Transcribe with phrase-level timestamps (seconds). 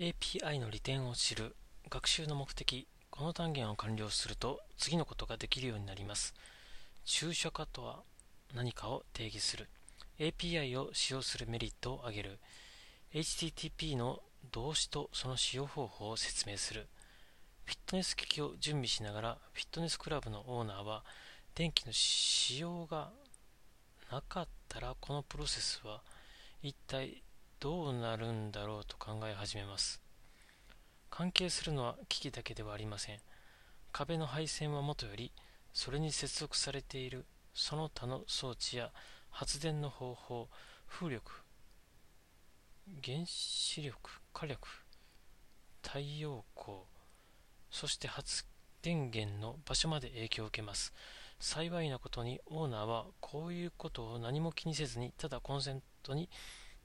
[0.00, 1.56] API の利点を知る
[1.90, 6.34] 学習の目的この単元を完了すると次のことができるようになります。
[7.04, 8.04] 抽象化とは
[8.54, 9.68] 何かを定義する。
[10.20, 12.38] API を使用するメリットを挙げる。
[13.12, 14.20] HTTP の
[14.52, 16.86] 動詞とその使用方法を説明する。
[17.64, 21.02] フィットネス機器を準備しながらフィットネスクラブのオーナーは
[21.56, 23.10] 電気の使用が
[24.12, 26.02] なかったらこのプロセスは
[26.62, 27.20] 一体
[27.60, 30.00] どうなるんだろうと考え始めます。
[31.10, 33.18] 関係するのは機器だけではありません。
[33.90, 35.32] 壁の配線はもとより
[35.72, 37.24] それに接続されている
[37.54, 38.92] その他の装置や
[39.30, 40.48] 発電の方法
[40.86, 41.32] 風力
[43.04, 44.68] 原子力火力
[45.82, 46.78] 太陽光
[47.70, 48.44] そして発
[48.82, 50.92] 電源の場所まで影響を受けます。
[51.40, 56.28] 幸いなことにオーナーはこういうことを何も気にせずにただコンセントに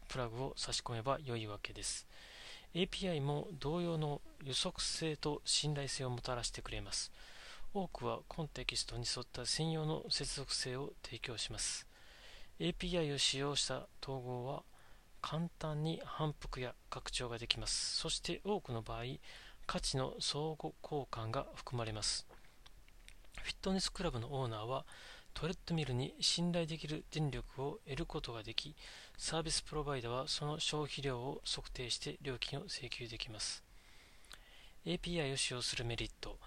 [0.03, 2.07] プラグを差し込めば良いわけです。
[2.75, 7.11] API も同様の予測性と信頼性をもたらしてくれます。
[7.73, 11.87] 多くはコンテキストに沿った専用の接続性を提供します。
[12.59, 14.63] API を使用した統合は
[15.21, 17.95] 簡単に反復や拡張ができます。
[17.95, 19.03] そして多くの場合
[19.65, 22.27] 価値の相互交換が含まれます。
[23.41, 24.85] フィットネスクラブのオーナーは
[25.33, 28.75] トレッドミルに信頼できる電力を得ることができ、
[29.17, 33.63] サービスプロバイダはその消費量を測定して料金を請求できます。
[34.85, 36.37] API を使用するメリット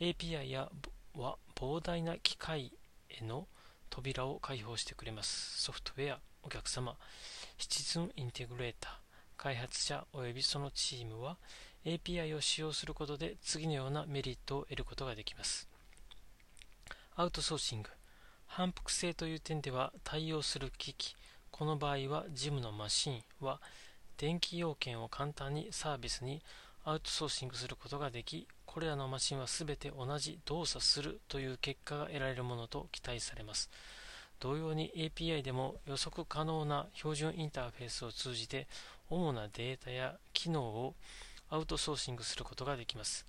[0.00, 0.68] API や
[1.14, 2.72] は膨大な機械
[3.08, 3.46] への
[3.88, 5.62] 扉を開放してくれます。
[5.62, 6.96] ソフトウェア、お客様、
[7.56, 8.92] シチズンインテグレーター、
[9.36, 11.36] 開発者及びそのチームは
[11.84, 15.68] API を使用することで次のようなメリットを得ることができます。
[17.14, 17.90] アウトソーシング
[18.56, 21.16] 反復性という点では対応する機器
[21.50, 23.60] この場合はジムのマシンは
[24.16, 26.40] 電気要件を簡単にサービスに
[26.84, 33.70] アウトソーシングすることができこれらのマシンは全て同じ動作するという結果が得られるものと期待されます。
[34.38, 38.68] 同様に API でも予測可能な標準インターフェースを通じて
[39.10, 40.94] 主なデータや機能を
[41.50, 43.26] アウトソーシングすることができます。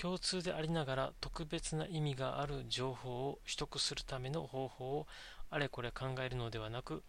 [0.00, 5.06] 共通でありながら特別な意味がある情報を取得するための方法を
[5.50, 7.02] あれこれ考えるのではなく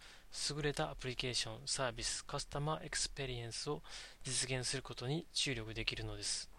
[0.55, 3.81] 優れたアプリケーション、サービス、カスタマーエクスペリエンスを
[4.23, 6.49] 実現することに注力できるのです。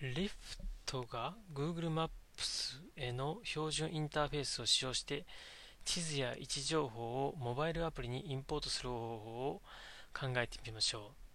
[0.00, 2.08] Lyft が Google Maps
[2.96, 5.26] への標準インターフェースを使用して
[5.84, 9.62] 地図や位置情報をモバイルアプリにインポートする方法を
[10.14, 11.28] 考えてみましょう。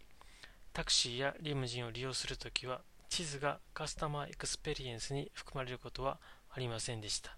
[0.72, 2.82] タクシーやリムジンを利用するときは
[3.14, 6.18] 地図がカスタマーエクスペリエンスに含まれることは
[6.50, 7.38] ありませんでした。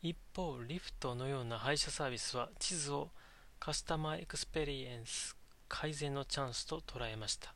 [0.00, 3.10] 一方、 Lyft のような配車サービスは地図を
[3.60, 5.36] カスタマーエクスペリエンス
[5.68, 7.52] 改善のチャンスと捉えました。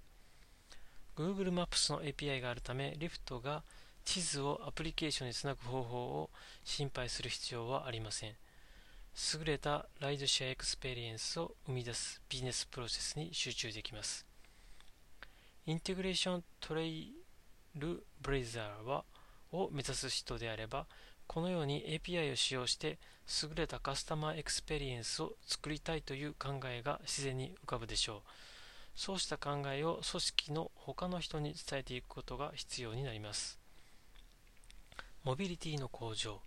[1.16, 3.62] Google Maps の API があるため、 Lyft が
[4.05, 6.31] 地図をアプリケーションにつなぐ方法を
[6.62, 8.34] 心配する必要はありません。
[9.34, 14.28] 優れたライドシェアエクスペリエンスを生み出すビジネスプロセスに集中できます。
[15.69, 19.05] Integration Trailblazer
[19.53, 20.87] を目指す人であれば、
[21.27, 22.97] このように API を使用して
[23.43, 28.31] 優れたカスタマーエクスペリエンスを作りたいという考えが自然に浮かぶでしょう。
[28.97, 33.59] そうした考えを組織の他の人に伝えていくことが必要になります。
[35.23, 36.41] モビリティの向上。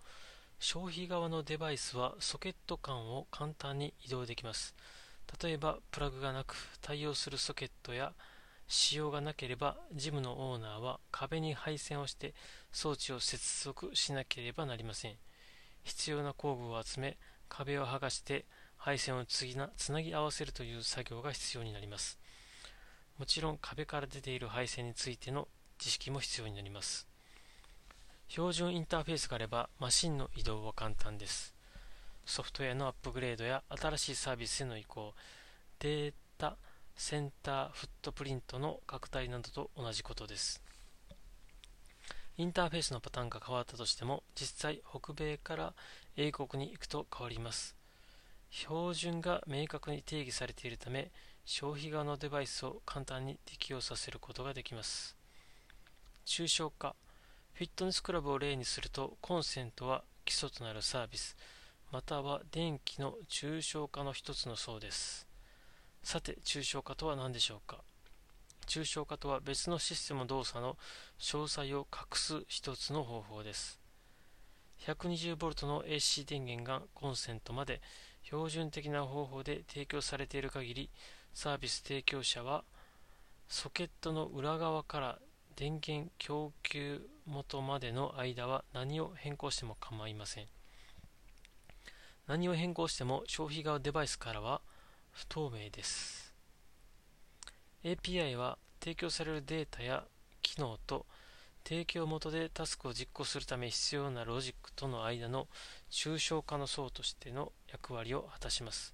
[0.58, 4.74] 消費側のデバイスはソケット間を簡単に移動できます。
[5.44, 8.14] 例えば、プラグがなく対応するソケットや
[8.72, 12.34] 仕様がなければジムのオーナーは壁に配線をして
[12.72, 15.16] 装置を接続しなければなりません。
[15.84, 17.18] 必要な工具を集め
[17.50, 18.46] 壁を剥がして
[18.78, 22.18] 配線をつなつなぎ合わせるという作業が必要になります。
[23.20, 27.06] もちろん壁から出ている配線についての知識も必要になります。
[28.30, 31.54] 標準インターフェースがあればマシンの移動は簡単です。
[32.26, 35.14] ソフトウェアのアップグレードや新しいサービスへの移行
[35.80, 36.22] データ
[37.04, 40.62] センターフットプリントの拡大などと同じことです。
[42.38, 45.74] インターフェースのパターンが変わったとしても、実際北米から
[46.16, 47.76] 英国に行くと変わります。
[48.52, 51.10] 標準が明確に定義されているため、
[51.44, 55.18] 消費側のデバイスを簡単に適用させることができます。
[56.28, 56.96] 抽象化
[57.54, 61.36] フィットネスクラブを例にすると、コンセントは基礎となるサービス、
[61.92, 65.31] または電気の抽象化の一つの層です。
[66.04, 67.78] さて、抽象化とは何でしょうか？
[68.68, 70.78] 抽象化とは別のシステム動作の
[71.20, 73.80] 詳細を隠す一つの方法です。
[74.86, 77.82] 120V の AC 電源がコンセントまで
[78.24, 80.90] 標準的な方法で提供されている限り、
[81.34, 82.64] サービス提供者は
[83.48, 85.20] ソケットの裏側から
[85.56, 90.46] 電源供給元までの間は何を変更しても構いません。
[92.28, 94.62] 何を変更しても消費側デバイスからは
[95.12, 96.34] 不透明です。
[97.84, 100.04] API は提供されるデータや
[100.42, 101.06] 機能と
[101.64, 105.48] 提供元でタスクを実行するため必要なロジックとの間の
[105.90, 108.94] 抽象化の層としての役割を果たします。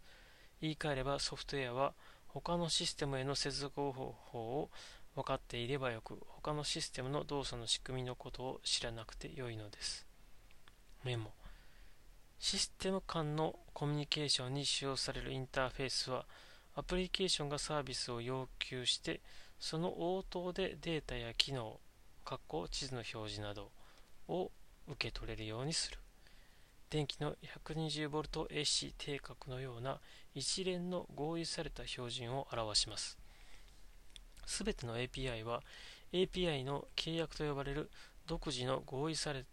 [0.61, 1.93] 言い換えればソフトウェアは
[2.27, 4.69] 他のシステムへの接続方法を
[5.15, 10.05] 分かっていればよく他のシステムの動作の仕組みのことを知らなくてよいのです。
[11.03, 11.31] メモ
[12.39, 16.25] システム間のコミュニケーションに使用されるインターフェースは
[16.75, 19.21] アプリケーションがサービスを要求して
[19.59, 21.79] その応答でデータや機能
[22.69, 23.71] 地図の表示など
[24.27, 24.51] を
[24.87, 25.97] 受け取れるようにする。
[26.89, 27.35] 電気の
[27.65, 29.99] 120VAC 定格のような
[30.35, 33.17] 一連の合意された標準を表します。
[34.45, 35.63] すべての API は
[36.13, 37.89] API の契約と呼ばれる
[38.25, 39.45] 独自の合意され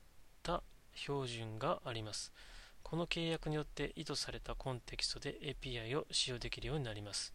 [0.43, 0.63] た
[0.95, 2.33] 標準があります。
[2.85, 7.35] この契約によって意図されたコンテキストで API を使用できるようになります。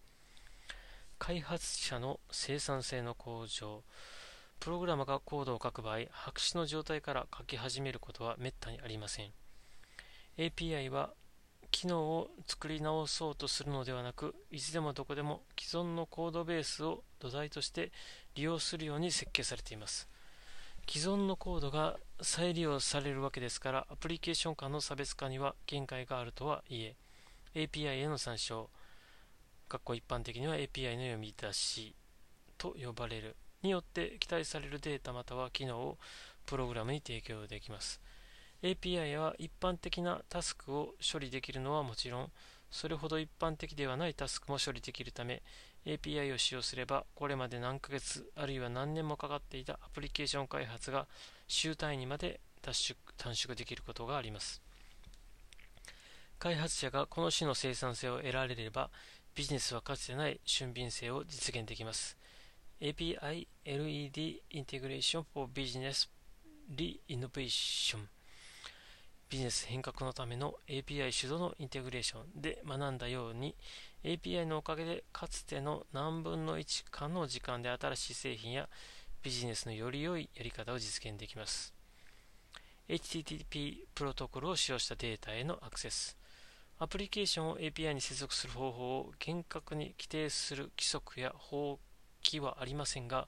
[1.18, 3.84] 開発者の生産性の向上、
[4.60, 9.32] プログラマがコードを書く場合、白紙の状態から書き始めることはめったにありません。
[10.38, 11.14] API は
[11.72, 17.92] 機能を作り直そうとするのではなく、いつでもどこでも既存のコードベースを土台として
[18.36, 20.08] 利用するように設計されています。
[20.92, 26.96] 既存のコードが再利用されるわけですから、アプリケーション間の差別化には限界があるとはいえ、
[27.54, 28.72] API への参照、
[29.70, 31.94] 一般的には API の読み出し
[32.58, 36.00] と呼ばれるによって期待されるデータまたは機能を
[36.48, 38.02] プログラムに提供できます。
[38.64, 42.32] API は一般的なタスクを処理できるのはもちろん、
[42.72, 45.44] それほど一般的ではないタスクも処理できるため、
[45.86, 51.08] API を使用すれば、これまで何ヶ月あるいは何年もかかっていたアプリケーション開発が
[51.48, 52.74] 週単位にまで短
[53.36, 54.62] 縮できることがあります。
[56.38, 58.90] 開発者がこの種の生産性を得られれば、
[59.36, 62.18] ビジネスはかつてない俊敏性を実現できます。
[62.82, 66.10] API LED Integration for Business
[66.76, 67.98] Re-Innovation
[69.30, 73.54] ビジネス変革のための API 主導のインテグレーションで学んだように
[74.04, 78.70] API のおかげでかつての何分の1かの時間で新しい製品や
[79.24, 81.74] ビジネスのより良いやり方を実現できます
[82.88, 86.20] HTTP プロトコルを使用したデータへのアクセス
[86.82, 91.78] アプリケーションを API に接続する方法を厳格に規定する規則や法
[92.24, 93.28] 規はありませんが、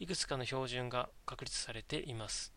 [0.00, 2.52] いくつかの標準が確立されています。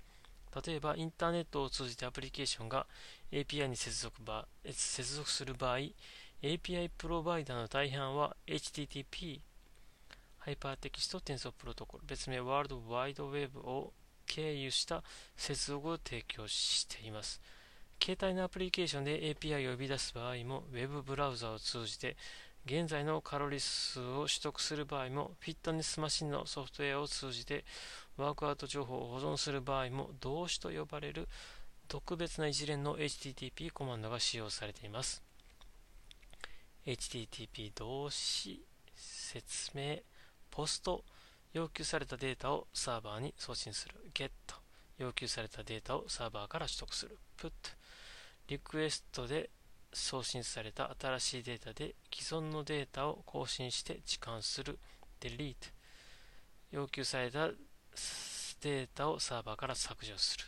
[0.66, 2.88] 例えば、インターネットを通じてアプリケーションが
[3.32, 4.20] API に接続
[4.66, 5.78] 接続する場合、
[6.44, 9.42] API プロバイダーの大半は HTTP、
[10.40, 13.94] ハイパーテキスト転送プロトコル、別名ワールドワイドウェブを
[14.26, 15.04] 経由した
[15.38, 17.40] 接続を提供しています。
[18.02, 22.18] 携帯のアプリケーションで API を呼び出す場合も、Web ブラウザを通じて
[22.66, 27.66] 現在のカロリー数を取得する場合も、フィットネスマシンのソフトウェアを通じて
[28.18, 31.28] ワークアウト情報を保存する場合も、動詞と呼ばれる
[31.88, 35.22] 特別な一連の HTTP コマンドが使用されています。
[36.86, 38.62] HTTP 動詞、
[38.96, 39.98] 説明、
[40.50, 41.04] ポスト、
[41.54, 43.96] 要求されたデータをサーバーに送信する。
[44.14, 44.30] get、
[44.98, 47.18] 要求されたデータをサーバーから取得する。
[47.38, 47.52] put、
[48.48, 49.50] リクエストで
[49.94, 54.80] 送信された新しいデータで既存のデータを更新して置換する
[55.20, 55.56] delete
[56.72, 57.50] 要求された
[58.62, 60.46] データをサーバーから削除する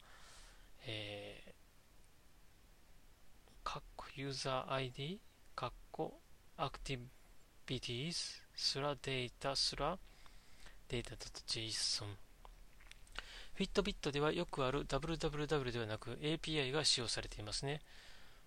[0.89, 1.51] えー、
[3.63, 5.19] カッコユーザー ID
[5.53, 6.21] カッコ
[6.55, 6.99] アクティ
[7.65, 8.13] ビティー
[8.55, 9.99] スラデータスラ
[10.89, 12.05] データ .json
[13.55, 17.81] フィットビットではよくある www ではなく API が使用されていますね。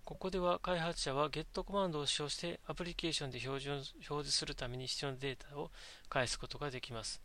[0.05, 5.71] ここでは開発者は GET コマンドを使用してアプリケーションで表示表示するために必要なデータを
[6.09, 7.21] 返すことができます。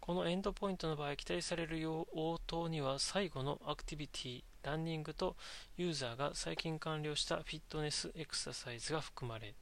[0.00, 5.36] このエンドポイントの場合、期待される応答には最後のアクティビティ、ランニングと
[5.76, 9.54] ユーザーが最近完了したフィットネスエクササイズが含まれ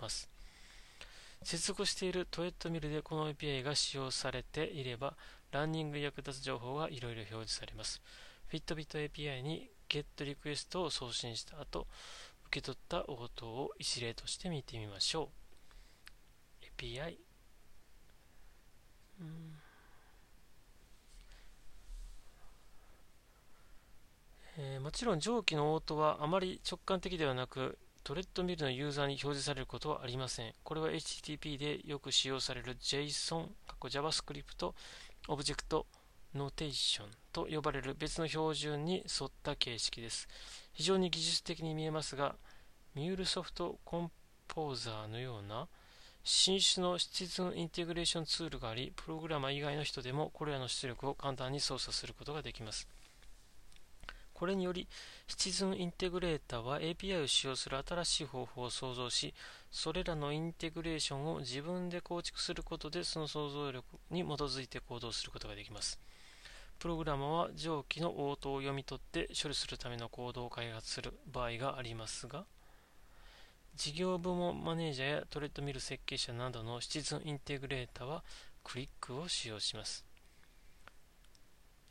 [0.00, 0.28] ます。
[1.42, 5.16] 接続しているトレッドミルでこの API が使用されていれば、
[5.50, 8.02] ランニングに役立つ情報がいろいろ表示されます。
[8.52, 11.86] Fitbit API に GET リクエストを送信した後、
[12.46, 15.30] 受け取った応答を一例として見てみましょ
[16.60, 16.64] う。
[16.80, 17.16] API、
[24.58, 30.54] えー、もちろん上記の応答はあまり直感的ではなく、トレッドミルのユーザーに表示されることはありません。
[30.64, 33.48] これは HTTP でよく使用される JSON、
[33.82, 34.72] JavaScript、
[35.28, 35.84] オブジェクト、
[36.34, 40.26] ノーテーションと呼ばれる別の標準に沿った形式です。
[40.72, 42.36] 非常に技術的に見えますが、
[42.94, 45.68] MuleSoft Composer のような
[46.24, 52.88] 新種の citizen integration ツールがあり、プログラマー以外の人でもこれらの出力を簡単に操作することができます。
[54.38, 54.86] これにより、
[55.26, 59.34] シチズンインテグレーターは API を使用する新しい方法を創造し、
[59.72, 65.98] それらのインテグレーションを自分で構築することで、その想像力に基づいて行動することができます。
[66.78, 72.44] プログラマは上記の応答を読み取って処理するためのコードを開発する場合がありますが、
[73.74, 78.22] 事業部門マネージャーやトレッドミル設計者などのシチズンインテグレーターは
[78.62, 80.04] クリックを使用します。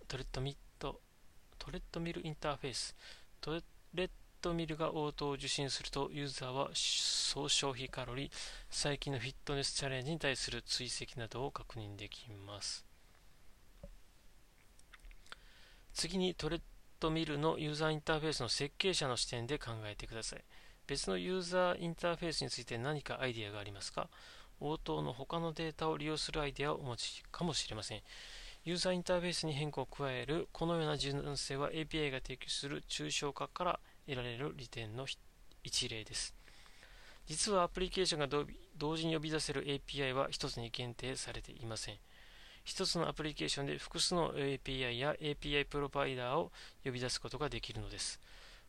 [0.08, 0.56] トレッドミ
[1.68, 2.96] トレッドミルインターフェース。
[3.42, 3.52] ト
[3.94, 4.10] レッ
[4.42, 8.32] ドミルが応答を受信するとユーザーは総消費カロリー。
[8.70, 12.86] 最近のフィットネスチャレンジに対する追跡などを確認できます。
[15.94, 16.62] 次にトレッ
[17.02, 20.44] ドミルのユーザーインターフェースの設計者の視点で考えてください。
[20.88, 24.08] 別のユーザーインターフェースについて何かアイデアがありますか？
[24.62, 28.02] 応答の他のデータを利用するアイデアをお持ちかもしれません。
[28.68, 35.06] ユーザーインターフェースに変更を加えるこのような柔軟性は API が提供する抽象化から得られる利点の
[35.64, 36.36] 一例です。
[37.28, 38.46] 実はアプリケーションが
[38.78, 41.96] 同時に呼び出せる API は一つに限定されていません。
[42.66, 46.52] 一つのアプリケーションで複数の API や API プロバイダーを
[46.84, 48.20] 呼び出すことができるのです。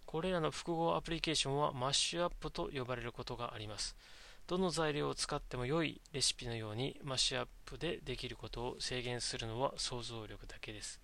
[0.06, 3.96] これらの複合アプリケーションはマッシュアップと呼ばれることがあります。
[4.48, 10.98] どの材料を使っても良いレシピのようにマッシュアップでできることを制限するのは想像力だけです。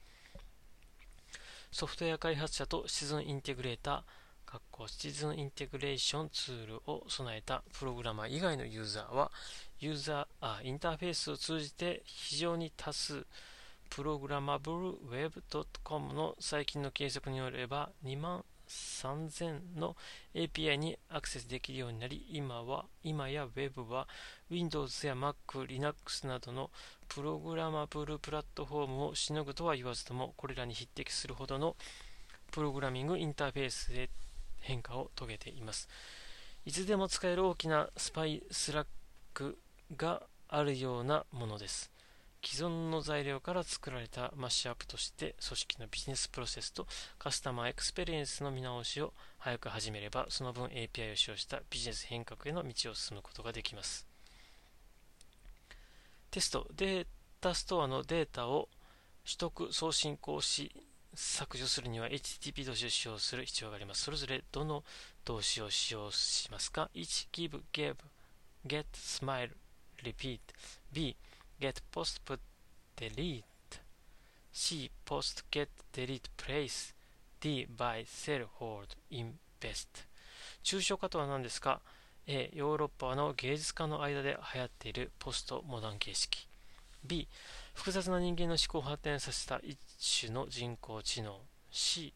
[1.71, 9.31] ソフトウェア開発者とシズンインテグレーター、シチズンインテグレーションツールを備えたプログラマー以外のユーザーは、
[9.79, 13.27] ユーザーあインターフェースを通じて非常に多数、
[13.91, 18.43] プログラマブル web.com の最近の計測によれば2万
[18.75, 19.97] 3000の
[20.35, 24.09] API にアクセスできるようになり、今は、今や Web は
[24.51, 26.71] Windows や Mac、Linux などの
[27.09, 31.77] プログラマブルプラットフォームをしのぐとは言わずとも、これらに匹敵するほどの
[32.51, 34.11] プログラミングインターフェースで
[34.61, 35.89] 変化を遂げています。
[36.67, 38.87] いつでも使える大きなスパイスラッ
[39.35, 39.59] ク
[39.97, 41.94] があるようなものです。
[42.45, 46.87] 既存の材料から作られたマッシュアップとして組織のビジネスプロセスと
[47.19, 54.07] カスタマーエクスペリエンスの見直しを早く始めればその分 API を使用したビジネス変革への道を進むことができます。
[56.31, 57.07] テストデー
[57.41, 58.69] タストアのデータを
[59.25, 60.71] 取得送信行し
[61.15, 64.03] 削除するには HTTP 動詞を使用する必要があります。
[64.03, 64.85] それぞれどの
[65.25, 67.97] 動詞を使用しますか ?1 give, give,
[68.67, 69.51] get, smile,
[70.03, 70.41] repeat
[70.93, 71.17] B
[71.65, 72.41] get post put
[72.97, 73.43] delete.
[74.53, 76.93] C post get delete place
[77.41, 80.07] D buy sell hold invest.
[80.63, 81.81] 抽象化とは何ですか
[82.27, 86.47] ？A ヨーロッパの芸術家の間で流行っているポストモダン形式。
[87.03, 87.29] B
[87.73, 89.79] 複雑な人間の思考を発展させた一
[90.21, 91.41] 種の人工知能。
[91.71, 92.13] C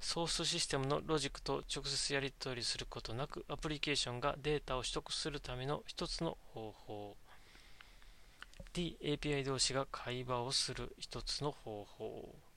[0.00, 7.16] ソースシステムのロジックと直接やり取りすることなくアプリケーションがデータを取得するための一つの方法、
[8.74, 12.47] API 同士が会話をする一つの方法。